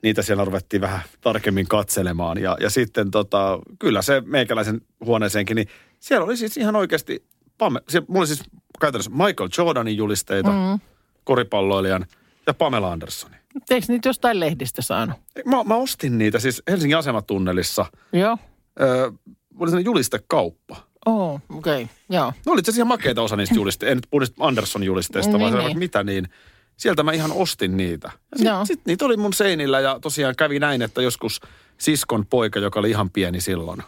[0.04, 2.38] Niitä siellä ruvettiin vähän tarkemmin katselemaan.
[2.38, 5.68] Ja, ja sitten tota, kyllä se meikäläisen huoneeseenkin, niin
[6.00, 7.26] siellä oli siis ihan oikeasti,
[7.58, 8.44] Pame, siellä, mulla oli siis
[8.82, 10.80] käytännössä Michael Jordanin julisteita, mm.
[11.24, 12.06] koripalloilijan
[12.48, 13.40] ja Pamela Andersonin.
[13.70, 15.18] Eikö niitä jostain lehdistä saanut?
[15.46, 17.86] Mä, mä ostin niitä siis Helsingin asematunnelissa.
[18.14, 18.38] Joo.
[18.82, 19.12] Öö,
[19.60, 20.76] oli sellainen julistekauppa.
[21.06, 21.84] Oh, okei.
[21.84, 21.96] Okay.
[22.10, 22.34] Joo.
[22.46, 23.92] No oli itse asiassa ihan makeita osa niistä julisteista.
[23.92, 25.64] En nyt puhu niistä Anderson julisteista, Niin, vaan niin.
[25.64, 26.30] vaikka mitä niin.
[26.78, 28.12] Sieltä mä ihan ostin niitä.
[28.36, 28.66] Joo.
[28.66, 31.42] Sitten sit niitä oli mun seinillä ja tosiaan kävi näin, että joskus
[31.78, 33.84] siskon poika, joka oli ihan pieni silloin,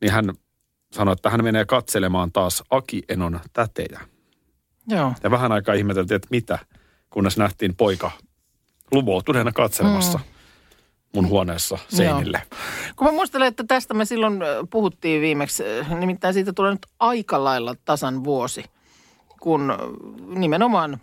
[0.00, 0.32] niin hän
[0.92, 4.00] sanoi, että hän menee katselemaan taas Aki Enon tätejä.
[4.88, 5.12] Joo.
[5.22, 6.58] Ja vähän aikaa ihmeteltiin, että mitä,
[7.10, 8.10] kunnes nähtiin poika
[8.92, 10.24] luvoutuneena katselemassa mm.
[11.12, 12.42] mun huoneessa seinille.
[12.96, 15.62] Kun mä muistelen, että tästä me silloin puhuttiin viimeksi,
[15.98, 18.64] nimittäin siitä tulee nyt aika lailla tasan vuosi,
[19.40, 19.72] kun
[20.26, 21.00] nimenomaan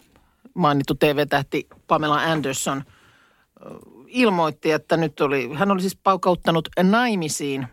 [0.53, 2.83] mainittu TV-tähti Pamela Anderson
[4.07, 7.67] ilmoitti, että nyt oli, hän oli siis paukauttanut naimisiin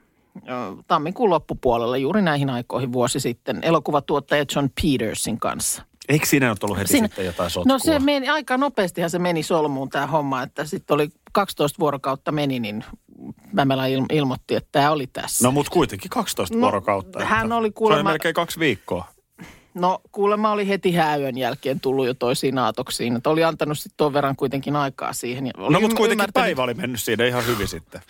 [0.86, 5.87] tammikuun loppupuolella juuri näihin aikoihin vuosi sitten elokuvatuottaja John Petersin kanssa.
[6.08, 7.72] Eikö siinä nyt ollut heti Siinä- sitten jotain sotkua?
[7.72, 12.32] No se meni, aika nopeastihan se meni solmuun tämä homma, että sitten oli 12 vuorokautta
[12.32, 12.84] meni, niin
[13.52, 15.44] Mämelä il, ilmoitti, että tämä oli tässä.
[15.44, 17.24] No mutta kuitenkin 12 No, vuorokautta.
[17.24, 19.04] hän oli Se kuulemma- oli melkein kaksi viikkoa.
[19.74, 24.12] No kuulemma oli heti hääyön jälkeen tullut jo toisiin aatoksiin, että oli antanut sitten tuon
[24.12, 25.46] verran kuitenkin aikaa siihen.
[25.46, 28.00] ja Oli No mutta kuitenkin ymmärtänyt- päivä oli mennyt siinä ihan hyvin sitten.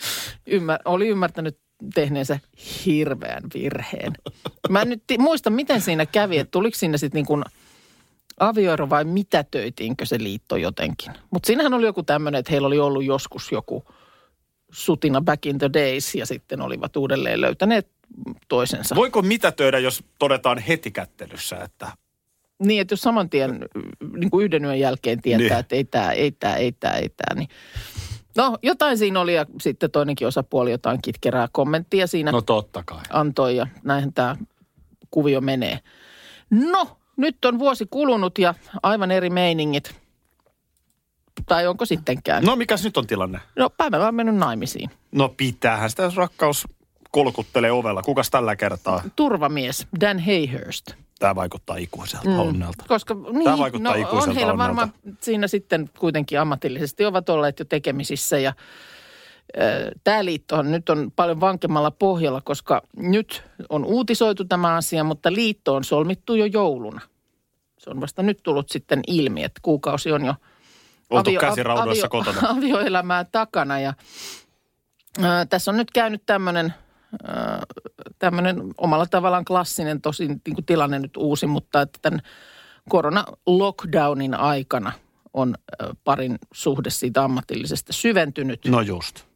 [0.46, 1.58] ymmär, oli ymmärtänyt
[1.94, 2.38] tehneensä
[2.86, 4.12] hirveän virheen.
[4.68, 7.44] Mä en nyt ti- muista, miten siinä kävi, että tuliko siinä sitten niin kuin
[8.40, 11.12] avioero vai mitätöitiinkö se liitto jotenkin.
[11.30, 13.84] Mutta siinähän oli joku tämmöinen, että heillä oli ollut joskus joku
[14.72, 17.88] sutina back in the days ja sitten olivat uudelleen löytäneet
[18.48, 18.94] toisensa.
[18.94, 21.92] Voiko mitä töidä, jos todetaan heti kättelyssä, että
[22.64, 23.58] Niin, että jos saman tien
[24.16, 25.58] niin kuin yhden yön jälkeen tietää, niin.
[25.58, 27.48] että ei tämä, ei tämä, ei tämä, ei tämä, niin
[28.36, 33.02] No, jotain siinä oli ja sitten toinenkin osapuoli jotain kitkerää kommenttia siinä no totta kai.
[33.10, 34.36] antoi ja näinhän tämä
[35.10, 35.78] kuvio menee.
[36.50, 39.94] No, nyt on vuosi kulunut ja aivan eri meiningit.
[41.46, 42.44] Tai onko sittenkään?
[42.44, 43.40] No mikäs nyt on tilanne?
[43.56, 44.90] no Päivä on mennyt naimisiin.
[45.12, 46.66] No pitäähän sitä, jos rakkaus
[47.10, 48.02] kolkuttelee ovella.
[48.02, 49.02] Kukas tällä kertaa?
[49.16, 50.90] Turvamies Dan Hayhurst.
[51.18, 52.38] Tämä vaikuttaa ikuiselta mm.
[52.38, 52.84] onnelta.
[52.88, 54.68] Koska niin, Tämä vaikuttaa no, ikuiselta on heillä onnelta.
[54.68, 58.52] varmaan siinä sitten kuitenkin ammatillisesti ovat olleet jo tekemisissä ja
[60.04, 65.74] Tämä liittohan nyt on paljon vankemmalla pohjalla, koska nyt on uutisoitu tämä asia, mutta liitto
[65.74, 67.00] on solmittu jo jouluna.
[67.78, 70.34] Se on vasta nyt tullut sitten ilmi, että kuukausi on jo
[71.10, 72.40] Oltu käsiraudoissa kotona.
[72.56, 73.80] avioelämää takana.
[73.80, 73.94] Ja,
[75.22, 76.74] ää, tässä on nyt käynyt tämmöinen
[78.18, 82.20] tämmöinen omalla tavallaan klassinen, tosin niin kuin tilanne nyt uusi, mutta että tämän
[82.88, 84.92] korona-lockdownin aikana
[85.32, 85.54] on
[86.04, 88.60] parin suhde siitä ammatillisesta syventynyt.
[88.66, 89.27] No just.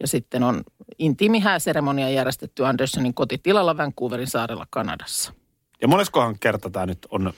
[0.00, 0.62] Ja sitten on
[0.98, 5.32] intiimi hääseremonia järjestetty Andersonin kotitilalla Vancouverin saarella Kanadassa.
[5.80, 7.32] Ja moneskohan kerta tämä nyt on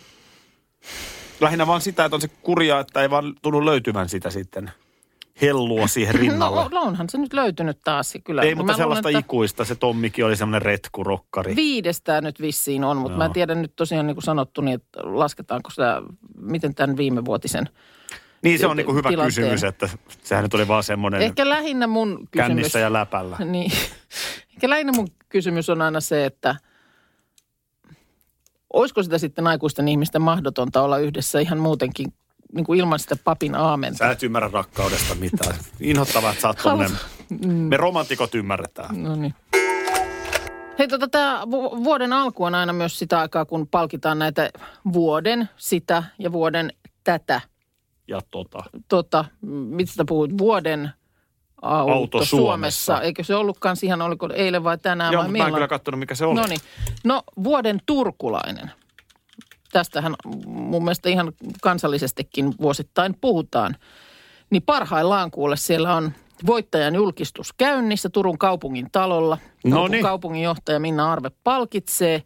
[1.41, 4.71] lähinnä vaan sitä, että on se kurja, että ei vaan tunnu löytyvän sitä sitten
[5.43, 6.69] hellua siihen rinnalle.
[6.71, 8.15] No onhan se nyt löytynyt taas.
[8.25, 8.43] Kyllä.
[8.43, 9.65] ei, Mä mutta luulen, sellaista että ikuista.
[9.65, 11.57] Se Tommikin oli semmoinen retkurokkari.
[11.57, 13.35] Viidestä nyt vissiin on, mutta mä en Joo.
[13.35, 16.03] tiedä nyt tosiaan niin kuin sanottu, niin että lasketaanko sitä,
[16.41, 17.69] miten tämän viimevuotisen.
[18.51, 19.35] Niin se on niinku hyvä tilanteen.
[19.35, 19.89] kysymys, että
[20.23, 22.31] sehän nyt oli vaan semmoinen Ehkä lähinnä mun kysymys.
[22.49, 23.37] kännissä ja läpällä.
[23.45, 23.73] Niin.
[24.51, 26.57] Ehkä lähinnä mun kysymys on aina se, että
[28.73, 32.13] olisiko sitä sitten aikuisten ihmisten mahdotonta olla yhdessä ihan muutenkin
[32.53, 33.99] niin kuin ilman sitä papin aamenta.
[33.99, 35.55] Sä et ymmärrä rakkaudesta mitään.
[35.81, 36.91] Inhottavaa, että sä oot tommonen.
[37.47, 39.03] Me romantikot ymmärretään.
[39.03, 39.35] No niin.
[40.79, 41.43] Hei, tota, tämä
[41.85, 44.51] vuoden alku on aina myös sitä aikaa, kun palkitaan näitä
[44.93, 46.73] vuoden sitä ja vuoden
[47.05, 47.41] tätä.
[48.09, 48.59] Ja tota.
[48.89, 50.39] Tota, mistä puhuit?
[50.39, 50.91] Vuoden
[51.63, 52.37] auto, Auto Suomessa.
[52.37, 53.01] Suomessa.
[53.01, 56.15] Eikö se ollutkaan siihen, oliko eilen vai tänään Joo, vai mä en kyllä katsonut, mikä
[56.15, 56.41] se oli.
[56.41, 56.61] No niin.
[57.05, 58.71] No, vuoden turkulainen.
[59.73, 60.15] Tästähän
[60.47, 63.77] mun mielestä ihan kansallisestikin vuosittain puhutaan.
[64.51, 66.13] Niin parhaillaan kuule siellä on
[66.47, 69.39] voittajan julkistus käynnissä Turun kaupungin talolla.
[69.65, 70.03] Noniin.
[70.03, 72.23] Kaupunginjohtaja Minna Arve palkitsee.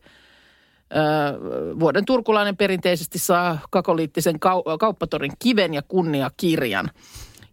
[1.80, 6.90] Vuoden turkulainen perinteisesti saa kakoliittisen kau- kauppatorin kiven ja kunniakirjan.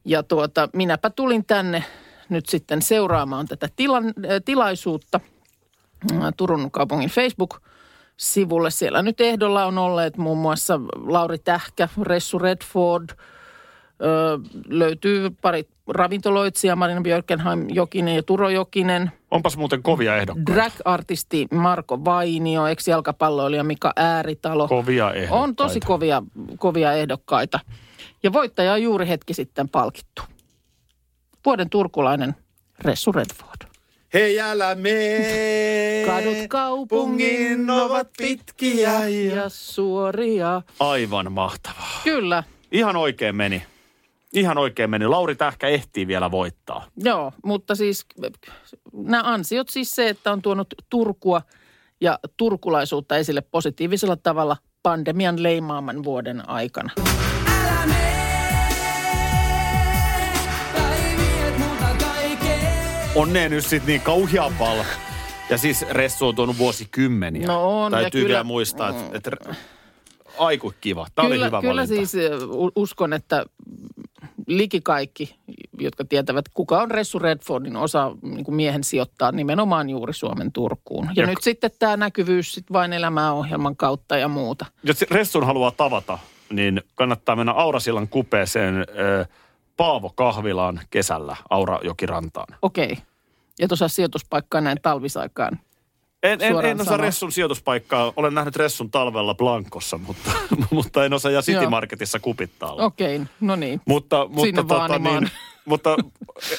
[0.06, 1.84] Ja tuota, minäpä tulin tänne
[2.30, 4.13] nyt sitten seuraamaan tätä tilan, äh,
[4.45, 5.19] tilaisuutta.
[6.38, 8.71] Turun kaupungin Facebook-sivulle.
[8.71, 13.10] Siellä nyt ehdolla on olleet muun muassa Lauri Tähkä, Ressu Redford,
[14.01, 20.51] öö, löytyy pari ravintoloitsija, Marina Björkenheim Jokinen ja Turo Jokinen, Onpas muuten kovia ehdokkaita.
[20.53, 24.67] drag-artisti Marko Vainio, ex-jalkapalloilija Mika Ääritalo.
[24.67, 25.43] Kovia ehdokkaita.
[25.43, 26.23] On tosi kovia,
[26.57, 27.60] kovia ehdokkaita.
[28.23, 30.21] Ja voittaja on juuri hetki sitten palkittu.
[31.45, 32.36] Vuoden turkulainen
[32.79, 33.67] Ressu Redford.
[34.13, 36.05] Hei älä mee.
[36.05, 40.62] Kadut kaupungin ovat pitkiä ja suoria.
[40.79, 42.01] Aivan mahtavaa.
[42.03, 43.63] Kyllä, Ihan oikein meni.
[44.38, 45.08] Ihan oikein meni.
[45.08, 46.86] Lauri Tähkä ehtii vielä voittaa.
[46.97, 48.06] joo, mutta siis
[48.93, 51.41] nämä ansiot siis se, että on tuonut Turkua
[52.02, 56.89] ja turkulaisuutta esille positiivisella tavalla pandemian leimaaman vuoden aikana.
[63.15, 64.78] Onneen nyt sit niin kauhea pal.
[65.50, 67.47] Ja siis Ressu on tuonut vuosikymmeniä.
[67.47, 69.32] No on, ja Täytyy kyllä- vielä muistaa, että, että
[70.38, 71.08] aiku kiva.
[71.15, 71.95] Tämä oli kyllä, hyvä kyllä valinta.
[72.08, 72.12] siis
[72.76, 73.45] uskon, että
[74.47, 75.36] liki kaikki,
[75.79, 81.05] jotka tietävät, kuka on Ressu Redfordin osa niin kuin miehen sijoittaa nimenomaan juuri Suomen Turkuun.
[81.05, 84.65] Ja, Ja nyt k- sitten tämä näkyvyys sit vain elämää ohjelman kautta ja muuta.
[84.83, 89.27] Jos Ressun haluaa tavata, niin kannattaa mennä Aurasillan kupeeseen äh,
[89.77, 92.47] Paavo Kahvilaan kesällä Aurajokirantaan.
[92.62, 92.97] Okei.
[93.60, 95.60] Et osaa sijoituspaikkaa näin talvisaikaan.
[96.23, 96.97] En, en, en osaa.
[96.97, 98.13] Ressun sijoituspaikkaa.
[98.15, 100.32] Olen nähnyt Ressun talvella Blankossa, mutta,
[100.71, 101.69] mutta en osaa ja City Joo.
[101.69, 102.84] Marketissa kupittaalla.
[102.84, 103.82] Okei, no niin.
[103.88, 105.23] Mutta, mutta, Sinne vaanimaan.
[105.23, 105.32] niin,
[105.65, 105.97] mutta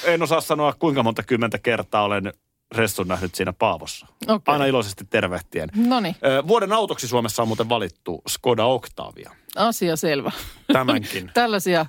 [0.04, 2.32] en osaa sanoa kuinka monta kymmentä kertaa olen
[2.74, 4.06] Ressun nähnyt siinä Paavossa.
[4.28, 4.52] Okei.
[4.52, 5.68] Aina iloisesti tervehtien.
[5.76, 9.30] No niin, Ö, Vuoden autoksi Suomessa on muuten valittu Skoda Octavia.
[9.56, 10.32] asia selvä.
[10.72, 11.30] Tämänkin.
[11.34, 11.86] Tällaisia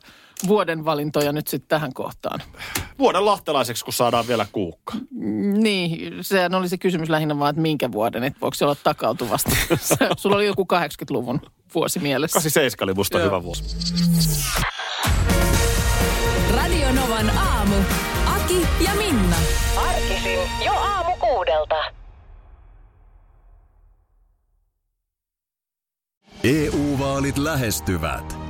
[0.47, 2.39] vuoden valintoja nyt sitten tähän kohtaan.
[2.99, 4.93] Vuoden lahtelaiseksi, kun saadaan vielä kuukka.
[5.57, 9.51] Niin, sehän oli se kysymys lähinnä vaan, että minkä vuoden, että voiko se olla takautuvasti.
[10.17, 11.41] Sulla oli joku 80-luvun
[11.75, 12.39] vuosi mielessä.
[12.39, 13.25] 87 oli musta Joo.
[13.25, 13.63] hyvä vuosi.
[16.55, 17.75] Radio Novan aamu.
[18.25, 19.35] Aki ja Minna.
[19.77, 21.75] Arkisin jo aamu kuudelta.
[26.43, 28.38] EU-vaalit lähestyvät.